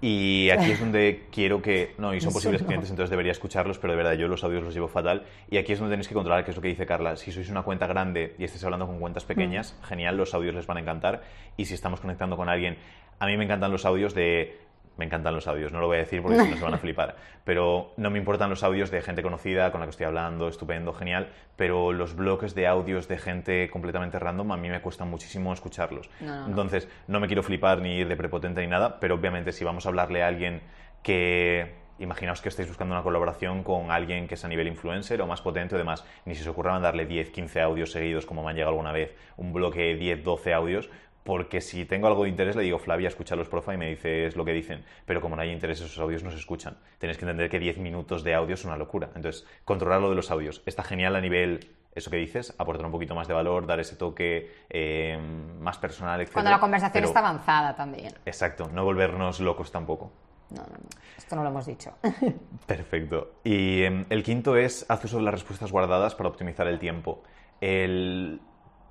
Y 0.02 0.48
aquí 0.50 0.70
es 0.70 0.80
donde 0.80 1.26
quiero 1.32 1.60
que. 1.60 1.94
No, 1.98 2.14
y 2.14 2.20
son 2.20 2.32
posibles 2.32 2.62
clientes, 2.62 2.90
entonces 2.90 3.10
debería 3.10 3.32
escucharlos, 3.32 3.78
pero 3.78 3.92
de 3.92 3.96
verdad 3.98 4.14
yo 4.14 4.28
los 4.28 4.42
audios 4.44 4.62
los 4.62 4.74
llevo 4.74 4.88
fatal. 4.88 5.24
Y 5.50 5.58
aquí 5.58 5.72
es 5.72 5.78
donde 5.78 5.92
tenéis 5.92 6.08
que 6.08 6.14
controlar, 6.14 6.44
que 6.44 6.52
es 6.52 6.56
lo 6.56 6.62
que 6.62 6.68
dice 6.68 6.86
Carla. 6.86 7.16
Si 7.16 7.32
sois 7.32 7.48
una 7.50 7.62
cuenta 7.62 7.86
grande 7.86 8.34
y 8.38 8.44
estáis 8.44 8.64
hablando 8.64 8.86
con 8.86 8.98
cuentas 8.98 9.24
pequeñas, 9.24 9.76
mm. 9.80 9.84
genial, 9.84 10.16
los 10.16 10.32
audios 10.34 10.54
les 10.54 10.66
van 10.66 10.78
a 10.78 10.80
encantar. 10.80 11.22
Y 11.56 11.66
si 11.66 11.74
estamos 11.74 12.00
conectando 12.00 12.36
con 12.36 12.48
alguien. 12.48 12.78
A 13.18 13.26
mí 13.26 13.36
me 13.36 13.44
encantan 13.44 13.70
los 13.70 13.84
audios 13.84 14.14
de 14.14 14.58
me 14.96 15.06
encantan 15.06 15.34
los 15.34 15.46
audios, 15.46 15.72
no 15.72 15.80
lo 15.80 15.86
voy 15.86 15.96
a 15.96 16.00
decir 16.00 16.22
porque 16.22 16.40
si 16.40 16.48
no 16.48 16.56
se 16.56 16.62
van 16.62 16.74
a 16.74 16.78
flipar. 16.80 17.16
Pero 17.44 17.92
no 17.96 18.10
me 18.10 18.18
importan 18.18 18.50
los 18.50 18.62
audios 18.62 18.90
de 18.90 19.00
gente 19.02 19.22
conocida 19.22 19.70
con 19.72 19.80
la 19.80 19.86
que 19.86 19.90
estoy 19.90 20.06
hablando, 20.06 20.48
estupendo, 20.48 20.92
genial. 20.92 21.28
Pero 21.56 21.92
los 21.92 22.14
bloques 22.14 22.54
de 22.54 22.66
audios 22.66 23.08
de 23.08 23.18
gente 23.18 23.70
completamente 23.70 24.18
random 24.18 24.52
a 24.52 24.56
mí 24.56 24.68
me 24.68 24.80
cuesta 24.80 25.04
muchísimo 25.04 25.52
escucharlos. 25.52 26.10
Entonces, 26.20 26.88
no 27.06 27.20
me 27.20 27.26
quiero 27.26 27.42
flipar 27.42 27.80
ni 27.80 27.96
ir 27.96 28.08
de 28.08 28.16
prepotente 28.16 28.60
ni 28.60 28.66
nada, 28.66 29.00
pero 29.00 29.14
obviamente 29.14 29.52
si 29.52 29.64
vamos 29.64 29.86
a 29.86 29.88
hablarle 29.88 30.22
a 30.22 30.28
alguien 30.28 30.60
que 31.02 31.80
imaginaos 32.00 32.40
que 32.40 32.48
estáis 32.48 32.66
buscando 32.66 32.94
una 32.94 33.02
colaboración 33.02 33.62
con 33.62 33.90
alguien 33.90 34.26
que 34.26 34.34
es 34.34 34.44
a 34.44 34.48
nivel 34.48 34.66
influencer 34.66 35.20
o 35.20 35.26
más 35.26 35.42
potente 35.42 35.74
o 35.74 35.78
demás, 35.78 36.04
ni 36.24 36.34
si 36.34 36.42
se 36.42 36.48
ocurra 36.48 36.72
mandarle 36.72 37.04
10, 37.04 37.30
15 37.30 37.60
audios 37.60 37.92
seguidos 37.92 38.26
como 38.26 38.42
me 38.42 38.50
han 38.50 38.56
llegado 38.56 38.70
alguna 38.70 38.92
vez, 38.92 39.14
un 39.36 39.52
bloque 39.52 39.80
de 39.80 39.94
10, 39.96 40.24
12 40.24 40.54
audios, 40.54 40.90
porque 41.30 41.60
si 41.60 41.84
tengo 41.84 42.08
algo 42.08 42.24
de 42.24 42.28
interés 42.28 42.56
le 42.56 42.64
digo, 42.64 42.80
Flavia, 42.80 43.06
escucha 43.06 43.36
los 43.36 43.48
profa 43.48 43.72
y 43.72 43.76
me 43.76 43.88
dices 43.88 44.34
lo 44.34 44.44
que 44.44 44.52
dicen, 44.52 44.84
pero 45.06 45.20
como 45.20 45.36
no 45.36 45.42
hay 45.42 45.52
interés, 45.52 45.80
esos 45.80 45.96
audios 46.00 46.24
no 46.24 46.32
se 46.32 46.38
escuchan. 46.38 46.76
Tenéis 46.98 47.18
que 47.18 47.24
entender 47.24 47.48
que 47.48 47.60
10 47.60 47.78
minutos 47.78 48.24
de 48.24 48.34
audio 48.34 48.54
es 48.54 48.64
una 48.64 48.76
locura. 48.76 49.10
Entonces, 49.14 49.46
controlar 49.64 50.00
lo 50.00 50.10
de 50.10 50.16
los 50.16 50.32
audios 50.32 50.60
está 50.66 50.82
genial 50.82 51.14
a 51.14 51.20
nivel 51.20 51.70
eso 51.94 52.10
que 52.10 52.16
dices, 52.16 52.52
aportar 52.58 52.84
un 52.84 52.90
poquito 52.90 53.14
más 53.14 53.28
de 53.28 53.34
valor, 53.34 53.64
dar 53.64 53.78
ese 53.78 53.94
toque 53.94 54.50
eh, 54.68 55.20
más 55.60 55.78
personal, 55.78 56.20
etc. 56.20 56.32
Cuando 56.32 56.50
la 56.50 56.58
conversación 56.58 57.04
está 57.04 57.20
avanzada 57.20 57.76
también. 57.76 58.12
Exacto, 58.26 58.68
no 58.72 58.82
volvernos 58.82 59.38
locos 59.38 59.70
tampoco. 59.70 60.10
No, 60.50 60.62
no, 60.62 60.68
no. 60.68 60.88
Esto 61.16 61.36
no 61.36 61.44
lo 61.44 61.50
hemos 61.50 61.64
dicho. 61.64 61.92
Perfecto. 62.66 63.34
Y 63.44 63.84
em, 63.84 64.04
el 64.10 64.24
quinto 64.24 64.56
es 64.56 64.84
haz 64.88 65.04
uso 65.04 65.18
de 65.18 65.22
las 65.22 65.34
respuestas 65.34 65.70
guardadas 65.70 66.16
para 66.16 66.28
optimizar 66.28 66.66
el 66.66 66.80
tiempo. 66.80 67.22
El, 67.60 68.40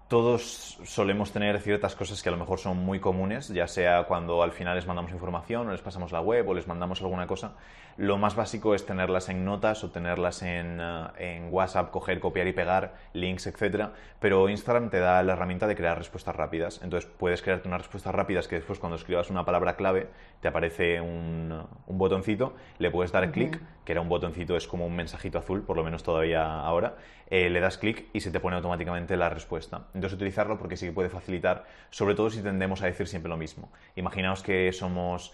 todos 0.09 0.79
solemos 0.83 1.31
tener 1.31 1.61
ciertas 1.61 1.95
cosas 1.95 2.21
que 2.21 2.29
a 2.29 2.31
lo 2.31 2.37
mejor 2.37 2.57
son 2.59 2.77
muy 2.77 2.99
comunes, 2.99 3.47
ya 3.49 3.67
sea 3.67 4.03
cuando 4.05 4.41
al 4.41 4.51
final 4.51 4.75
les 4.75 4.87
mandamos 4.87 5.11
información 5.11 5.67
o 5.67 5.71
les 5.71 5.81
pasamos 5.81 6.11
la 6.11 6.19
web 6.19 6.49
o 6.49 6.53
les 6.55 6.67
mandamos 6.67 6.99
alguna 7.01 7.27
cosa. 7.27 7.53
Lo 7.99 8.17
más 8.17 8.37
básico 8.37 8.75
es 8.75 8.85
tenerlas 8.85 9.27
en 9.27 9.43
notas 9.43 9.83
o 9.83 9.91
tenerlas 9.91 10.41
en, 10.41 10.79
eh, 10.79 11.07
en 11.17 11.53
WhatsApp, 11.53 11.91
coger, 11.91 12.21
copiar 12.21 12.47
y 12.47 12.53
pegar 12.53 12.93
links, 13.11 13.45
etcétera. 13.45 13.91
Pero 14.21 14.47
Instagram 14.47 14.89
te 14.89 14.99
da 14.99 15.21
la 15.21 15.33
herramienta 15.33 15.67
de 15.67 15.75
crear 15.75 15.97
respuestas 15.97 16.33
rápidas. 16.33 16.79
Entonces 16.81 17.11
puedes 17.17 17.41
crearte 17.41 17.67
unas 17.67 17.81
respuestas 17.81 18.15
rápidas 18.15 18.47
que 18.47 18.55
después 18.55 18.79
cuando 18.79 18.95
escribas 18.95 19.29
una 19.29 19.43
palabra 19.43 19.75
clave 19.75 20.07
te 20.39 20.47
aparece 20.47 21.01
un, 21.01 21.61
un 21.87 21.97
botoncito, 21.97 22.55
le 22.77 22.89
puedes 22.89 23.11
dar 23.11 23.29
clic, 23.31 23.61
que 23.83 23.91
era 23.91 23.99
un 23.99 24.07
botoncito, 24.07 24.55
es 24.55 24.65
como 24.65 24.85
un 24.85 24.95
mensajito 24.95 25.37
azul, 25.37 25.63
por 25.63 25.75
lo 25.75 25.83
menos 25.83 26.01
todavía 26.01 26.61
ahora, 26.61 26.95
eh, 27.29 27.49
le 27.49 27.59
das 27.59 27.77
clic 27.77 28.05
y 28.13 28.21
se 28.21 28.31
te 28.31 28.39
pone 28.39 28.55
automáticamente 28.55 29.17
la 29.17 29.29
respuesta. 29.29 29.87
Entonces 29.93 30.15
utilizarlo 30.15 30.57
porque 30.57 30.77
sí 30.77 30.85
que 30.85 30.91
puede 30.93 31.09
facilitar, 31.09 31.65
sobre 31.89 32.15
todo 32.15 32.29
si 32.29 32.41
tendemos 32.41 32.81
a 32.81 32.85
decir 32.85 33.07
siempre 33.07 33.29
lo 33.29 33.37
mismo. 33.37 33.71
Imaginaos 33.95 34.41
que 34.41 34.71
somos, 34.71 35.33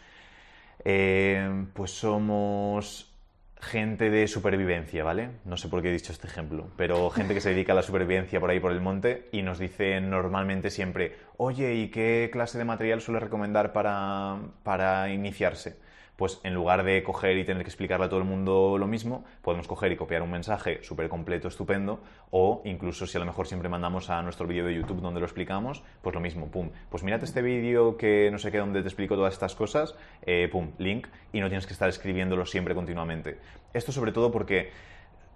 eh, 0.83 1.65
pues 1.73 1.91
somos 1.91 3.11
gente 3.59 4.09
de 4.09 4.27
supervivencia, 4.27 5.03
¿vale? 5.03 5.29
No 5.45 5.57
sé 5.57 5.67
por 5.69 5.81
qué 5.81 5.89
he 5.89 5.93
dicho 5.93 6.11
este 6.11 6.27
ejemplo, 6.27 6.69
pero 6.77 7.09
gente 7.09 7.33
que 7.33 7.41
se 7.41 7.49
dedica 7.49 7.73
a 7.73 7.75
la 7.75 7.81
supervivencia 7.81 8.39
por 8.39 8.49
ahí 8.49 8.59
por 8.59 8.71
el 8.71 8.81
monte 8.81 9.27
y 9.31 9.41
nos 9.41 9.59
dice 9.59 9.99
normalmente 10.01 10.69
siempre, 10.69 11.15
oye, 11.37 11.73
¿y 11.75 11.89
qué 11.89 12.29
clase 12.31 12.57
de 12.57 12.65
material 12.65 13.01
suele 13.01 13.19
recomendar 13.19 13.73
para, 13.73 14.37
para 14.63 15.09
iniciarse? 15.11 15.77
Pues 16.15 16.39
en 16.43 16.53
lugar 16.53 16.83
de 16.83 17.03
coger 17.03 17.37
y 17.37 17.45
tener 17.45 17.63
que 17.63 17.69
explicarle 17.69 18.05
a 18.05 18.09
todo 18.09 18.19
el 18.19 18.25
mundo 18.25 18.77
lo 18.77 18.87
mismo, 18.87 19.25
podemos 19.41 19.67
coger 19.67 19.91
y 19.91 19.95
copiar 19.95 20.21
un 20.21 20.31
mensaje 20.31 20.83
súper 20.83 21.09
completo, 21.09 21.47
estupendo, 21.47 22.01
o 22.31 22.61
incluso 22.65 23.05
si 23.05 23.17
a 23.17 23.19
lo 23.19 23.25
mejor 23.25 23.47
siempre 23.47 23.69
mandamos 23.69 24.09
a 24.09 24.21
nuestro 24.21 24.47
vídeo 24.47 24.65
de 24.65 24.75
YouTube 24.75 25.01
donde 25.01 25.19
lo 25.19 25.25
explicamos, 25.25 25.83
pues 26.01 26.13
lo 26.13 26.21
mismo, 26.21 26.47
pum, 26.47 26.69
pues 26.89 27.03
mírate 27.03 27.25
este 27.25 27.41
vídeo 27.41 27.97
que 27.97 28.29
no 28.31 28.37
sé 28.37 28.51
qué, 28.51 28.57
donde 28.57 28.81
te 28.81 28.87
explico 28.87 29.15
todas 29.15 29.33
estas 29.33 29.55
cosas, 29.55 29.95
eh, 30.25 30.47
pum, 30.51 30.71
link, 30.77 31.07
y 31.33 31.39
no 31.39 31.47
tienes 31.47 31.67
que 31.67 31.73
estar 31.73 31.89
escribiéndolo 31.89 32.45
siempre 32.45 32.75
continuamente. 32.75 33.39
Esto 33.73 33.91
sobre 33.91 34.11
todo 34.11 34.31
porque 34.31 34.71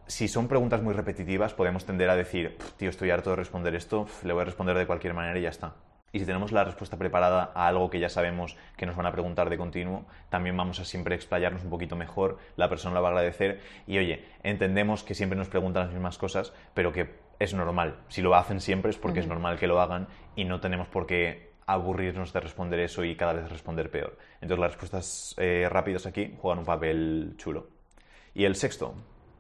si 0.07 0.27
son 0.27 0.47
preguntas 0.47 0.81
muy 0.81 0.93
repetitivas, 0.93 1.53
podemos 1.53 1.85
tender 1.85 2.09
a 2.09 2.15
decir, 2.15 2.57
tío, 2.77 2.89
estoy 2.89 3.11
harto 3.11 3.29
de 3.29 3.35
responder 3.35 3.75
esto, 3.75 4.07
le 4.23 4.33
voy 4.33 4.41
a 4.41 4.45
responder 4.45 4.77
de 4.77 4.87
cualquier 4.87 5.13
manera 5.13 5.37
y 5.37 5.43
ya 5.43 5.49
está. 5.49 5.75
Y 6.11 6.19
si 6.19 6.25
tenemos 6.25 6.51
la 6.51 6.63
respuesta 6.63 6.97
preparada 6.97 7.51
a 7.53 7.67
algo 7.67 7.89
que 7.89 7.99
ya 7.99 8.09
sabemos 8.09 8.57
que 8.77 8.85
nos 8.85 8.95
van 8.95 9.05
a 9.05 9.11
preguntar 9.11 9.49
de 9.49 9.57
continuo, 9.57 10.05
también 10.29 10.57
vamos 10.57 10.79
a 10.79 10.85
siempre 10.85 11.15
explayarnos 11.15 11.63
un 11.63 11.69
poquito 11.69 11.95
mejor, 11.95 12.37
la 12.55 12.69
persona 12.69 12.95
lo 12.95 13.01
va 13.01 13.09
a 13.09 13.11
agradecer 13.11 13.61
y 13.87 13.97
oye, 13.97 14.25
entendemos 14.43 15.03
que 15.03 15.15
siempre 15.15 15.37
nos 15.37 15.49
preguntan 15.49 15.85
las 15.85 15.93
mismas 15.93 16.17
cosas, 16.17 16.53
pero 16.73 16.91
que 16.91 17.19
es 17.39 17.53
normal. 17.53 17.97
Si 18.07 18.21
lo 18.21 18.35
hacen 18.35 18.59
siempre 18.59 18.91
es 18.91 18.97
porque 18.97 19.19
es 19.19 19.27
normal 19.27 19.57
que 19.57 19.67
lo 19.67 19.79
hagan 19.79 20.07
y 20.35 20.45
no 20.45 20.59
tenemos 20.59 20.87
por 20.87 21.05
qué 21.05 21.49
aburrirnos 21.65 22.33
de 22.33 22.39
responder 22.39 22.79
eso 22.79 23.03
y 23.03 23.15
cada 23.15 23.33
vez 23.33 23.49
responder 23.49 23.91
peor. 23.91 24.17
Entonces 24.41 24.59
las 24.59 24.71
respuestas 24.71 25.35
eh, 25.37 25.67
rápidas 25.69 26.05
aquí 26.05 26.35
juegan 26.41 26.59
un 26.59 26.65
papel 26.65 27.35
chulo. 27.37 27.67
¿Y 28.33 28.45
el 28.45 28.55
sexto? 28.55 28.95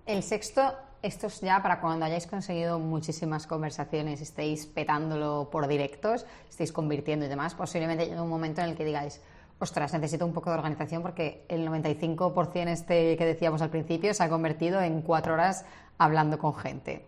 El 0.05 0.23
sexto 0.23 0.75
esto 1.01 1.27
es 1.27 1.41
ya 1.41 1.61
para 1.61 1.79
cuando 1.79 2.05
hayáis 2.05 2.27
conseguido 2.27 2.79
muchísimas 2.79 3.47
conversaciones, 3.47 4.21
estéis 4.21 4.65
petándolo 4.65 5.49
por 5.51 5.67
directos, 5.67 6.25
estéis 6.49 6.71
convirtiendo 6.71 7.25
y 7.25 7.29
demás, 7.29 7.55
posiblemente 7.55 8.05
llegue 8.05 8.19
un 8.19 8.29
momento 8.29 8.61
en 8.61 8.69
el 8.69 8.75
que 8.75 8.83
digáis, 8.83 9.21
ostras, 9.59 9.93
necesito 9.93 10.25
un 10.25 10.33
poco 10.33 10.49
de 10.49 10.57
organización 10.57 11.01
porque 11.01 11.45
el 11.47 11.67
95% 11.67 12.67
este 12.67 13.17
que 13.17 13.25
decíamos 13.25 13.61
al 13.61 13.69
principio 13.69 14.13
se 14.13 14.23
ha 14.23 14.29
convertido 14.29 14.81
en 14.81 15.01
cuatro 15.01 15.33
horas 15.33 15.65
hablando 15.97 16.37
con 16.37 16.55
gente. 16.55 17.05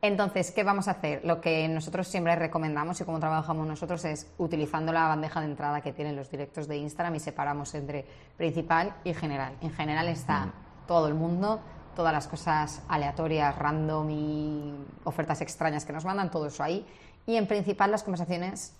Entonces, 0.00 0.50
¿qué 0.50 0.64
vamos 0.64 0.86
a 0.88 0.92
hacer? 0.92 1.22
Lo 1.24 1.40
que 1.40 1.66
nosotros 1.66 2.06
siempre 2.08 2.36
recomendamos 2.36 3.00
y 3.00 3.04
como 3.04 3.20
trabajamos 3.20 3.66
nosotros 3.66 4.04
es 4.04 4.30
utilizando 4.36 4.92
la 4.92 5.08
bandeja 5.08 5.40
de 5.40 5.46
entrada 5.46 5.80
que 5.80 5.94
tienen 5.94 6.14
los 6.14 6.30
directos 6.30 6.68
de 6.68 6.76
Instagram 6.76 7.14
y 7.14 7.20
separamos 7.20 7.74
entre 7.74 8.04
principal 8.36 8.94
y 9.02 9.14
general. 9.14 9.54
En 9.62 9.70
general 9.70 10.08
está 10.08 10.52
todo 10.86 11.08
el 11.08 11.14
mundo, 11.14 11.60
todas 11.94 12.12
las 12.12 12.28
cosas 12.28 12.82
aleatorias, 12.88 13.56
random 13.58 14.10
y 14.10 14.74
ofertas 15.04 15.40
extrañas 15.40 15.84
que 15.84 15.92
nos 15.92 16.04
mandan, 16.04 16.30
todo 16.30 16.46
eso 16.46 16.62
ahí. 16.62 16.86
Y 17.26 17.36
en 17.36 17.46
principal 17.46 17.90
las 17.90 18.02
conversaciones, 18.02 18.74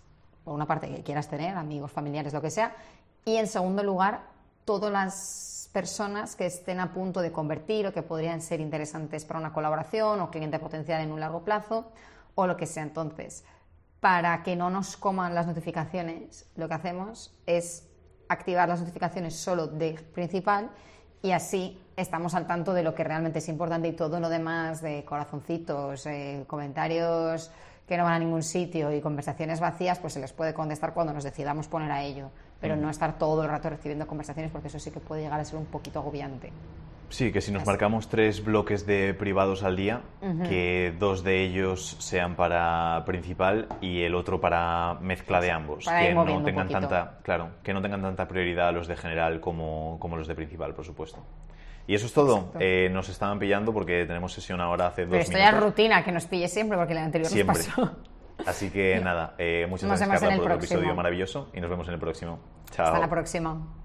por 0.44 0.54
una 0.54 0.66
parte 0.66 0.88
que 0.88 1.02
quieras 1.02 1.28
tener, 1.28 1.56
amigos, 1.56 1.90
familiares, 1.90 2.32
lo 2.32 2.42
que 2.42 2.50
sea. 2.50 2.74
Y 3.24 3.36
en 3.36 3.46
segundo 3.46 3.82
lugar, 3.82 4.22
todas 4.64 4.92
las 4.92 5.70
personas 5.72 6.36
que 6.36 6.46
estén 6.46 6.78
a 6.78 6.92
punto 6.92 7.20
de 7.20 7.32
convertir 7.32 7.86
o 7.86 7.92
que 7.92 8.02
podrían 8.02 8.40
ser 8.40 8.60
interesantes 8.60 9.24
para 9.24 9.40
una 9.40 9.52
colaboración 9.52 10.20
o 10.20 10.30
cliente 10.30 10.58
potencial 10.58 11.00
en 11.00 11.10
un 11.10 11.20
largo 11.20 11.42
plazo 11.42 11.90
o 12.34 12.46
lo 12.46 12.56
que 12.56 12.66
sea. 12.66 12.82
Entonces, 12.82 13.44
para 14.00 14.42
que 14.42 14.54
no 14.54 14.70
nos 14.70 14.96
coman 14.96 15.34
las 15.34 15.46
notificaciones, 15.46 16.46
lo 16.56 16.68
que 16.68 16.74
hacemos 16.74 17.34
es 17.46 17.88
activar 18.28 18.68
las 18.68 18.80
notificaciones 18.80 19.34
solo 19.34 19.66
de 19.66 19.94
principal 20.14 20.70
y 21.24 21.32
así 21.32 21.80
estamos 21.96 22.34
al 22.34 22.46
tanto 22.46 22.74
de 22.74 22.82
lo 22.82 22.94
que 22.94 23.02
realmente 23.02 23.38
es 23.38 23.48
importante 23.48 23.88
y 23.88 23.92
todo 23.92 24.20
lo 24.20 24.28
demás 24.28 24.82
de 24.82 25.06
corazoncitos, 25.06 26.04
eh, 26.04 26.44
comentarios 26.46 27.50
que 27.88 27.96
no 27.96 28.04
van 28.04 28.12
a 28.12 28.18
ningún 28.18 28.42
sitio 28.42 28.92
y 28.92 29.00
conversaciones 29.00 29.58
vacías, 29.58 29.98
pues 30.00 30.12
se 30.12 30.20
les 30.20 30.34
puede 30.34 30.52
contestar 30.52 30.92
cuando 30.92 31.14
nos 31.14 31.24
decidamos 31.24 31.66
poner 31.66 31.90
a 31.92 32.02
ello, 32.02 32.28
pero 32.60 32.76
no 32.76 32.90
estar 32.90 33.16
todo 33.16 33.42
el 33.42 33.48
rato 33.48 33.70
recibiendo 33.70 34.06
conversaciones 34.06 34.52
porque 34.52 34.68
eso 34.68 34.78
sí 34.78 34.90
que 34.90 35.00
puede 35.00 35.22
llegar 35.22 35.40
a 35.40 35.46
ser 35.46 35.56
un 35.56 35.64
poquito 35.64 35.98
agobiante. 35.98 36.52
Sí, 37.14 37.30
que 37.30 37.40
si 37.40 37.52
nos 37.52 37.64
marcamos 37.64 38.08
tres 38.08 38.42
bloques 38.42 38.86
de 38.86 39.14
privados 39.14 39.62
al 39.62 39.76
día, 39.76 40.00
que 40.48 40.92
dos 40.98 41.22
de 41.22 41.44
ellos 41.44 41.96
sean 42.00 42.34
para 42.34 43.04
principal 43.06 43.68
y 43.80 44.02
el 44.02 44.16
otro 44.16 44.40
para 44.40 44.94
mezcla 44.94 45.40
de 45.40 45.52
ambos, 45.52 45.86
que 45.86 46.12
no 46.12 46.42
tengan 46.42 46.68
tanta, 46.68 47.20
claro, 47.22 47.50
que 47.62 47.72
no 47.72 47.80
tengan 47.80 48.02
tanta 48.02 48.26
prioridad 48.26 48.74
los 48.74 48.88
de 48.88 48.96
general 48.96 49.40
como, 49.40 49.96
como 50.00 50.16
los 50.16 50.26
de 50.26 50.34
principal, 50.34 50.74
por 50.74 50.84
supuesto. 50.84 51.24
Y 51.86 51.94
eso 51.94 52.06
es 52.06 52.12
todo. 52.12 52.50
Eh, 52.58 52.88
nos 52.90 53.08
estaban 53.08 53.38
pillando 53.38 53.72
porque 53.72 54.06
tenemos 54.06 54.32
sesión 54.32 54.60
ahora 54.60 54.88
hace 54.88 55.02
dos 55.02 55.10
Pero 55.12 55.22
esto 55.22 55.38
ya 55.38 55.50
es 55.50 55.60
rutina, 55.60 56.02
que 56.02 56.10
nos 56.10 56.26
pille 56.26 56.48
siempre 56.48 56.76
porque 56.76 56.94
la 56.94 57.04
anterior 57.04 57.30
siempre. 57.30 57.56
nos 57.58 57.66
pasó. 57.68 57.96
Así 58.44 58.70
que 58.70 58.98
nada, 59.04 59.36
eh, 59.38 59.68
muchas 59.70 59.88
gracias 59.88 60.20
Carla 60.20 60.36
por 60.36 60.50
el 60.50 60.58
episodio 60.58 60.92
maravilloso 60.96 61.48
y 61.54 61.60
nos 61.60 61.70
vemos 61.70 61.86
en 61.86 61.94
el 61.94 62.00
próximo. 62.00 62.40
Chao. 62.72 62.86
Hasta 62.86 62.98
la 62.98 63.08
próxima. 63.08 63.83